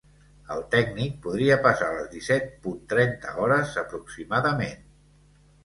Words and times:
El 0.53 0.61
tècnic 0.75 1.19
podria 1.25 1.57
passar 1.67 1.91
a 1.91 1.99
les 1.99 2.09
disset 2.15 2.49
punt 2.65 2.81
trenta 2.95 3.37
hores 3.45 3.79
aproximadament. 3.85 4.85